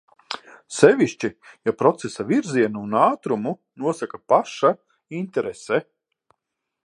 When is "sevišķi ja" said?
0.75-1.73